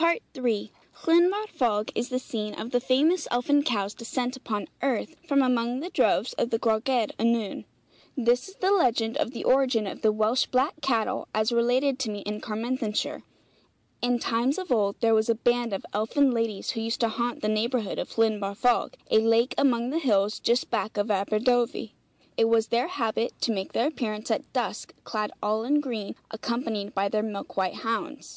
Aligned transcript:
III. 0.00 0.72
Llyn 1.04 1.30
Barfog 1.30 1.92
is 1.94 2.08
the 2.08 2.18
scene 2.18 2.58
of 2.58 2.70
the 2.70 2.80
famous 2.80 3.28
elfin 3.30 3.62
cow's 3.62 3.92
descent 3.92 4.34
upon 4.34 4.68
earth, 4.80 5.16
from 5.28 5.42
among 5.42 5.80
the 5.80 5.90
droves 5.90 6.32
of 6.38 6.48
the 6.48 6.58
Gwragedd 6.58 7.12
Annwn. 7.18 7.66
This 8.16 8.48
is 8.48 8.54
the 8.54 8.70
legend 8.72 9.18
of 9.18 9.32
the 9.32 9.44
origin 9.44 9.86
of 9.86 10.00
the 10.00 10.10
Welsh 10.12 10.46
black 10.46 10.80
cattle, 10.80 11.28
as 11.34 11.52
related 11.52 11.98
to 11.98 12.10
me 12.10 12.20
in 12.20 12.40
Carmarthenshire: 12.40 13.22
In 14.00 14.18
times 14.18 14.56
of 14.56 14.72
old 14.72 14.96
there 15.00 15.12
was 15.14 15.28
a 15.28 15.34
band 15.34 15.74
of 15.74 15.84
elfin 15.92 16.30
ladies 16.30 16.70
who 16.70 16.80
used 16.80 17.00
to 17.00 17.08
haunt 17.10 17.42
the 17.42 17.46
neighbourhood 17.48 17.98
of 17.98 18.16
Llyn 18.16 18.40
Barfog, 18.40 18.94
a 19.10 19.18
lake 19.18 19.54
among 19.58 19.90
the 19.90 19.98
hills 19.98 20.40
just 20.40 20.70
back 20.70 20.96
of 20.96 21.08
Aberdovey. 21.10 21.92
It 22.38 22.46
was 22.48 22.68
their 22.68 22.88
habit 22.88 23.38
to 23.42 23.52
make 23.52 23.74
their 23.74 23.88
appearance 23.88 24.30
at 24.30 24.50
dusk 24.54 24.94
clad 25.04 25.32
all 25.42 25.64
in 25.64 25.80
green, 25.82 26.14
accompanied 26.30 26.94
by 26.94 27.10
their 27.10 27.22
milk 27.22 27.58
white 27.58 27.74
hounds. 27.74 28.34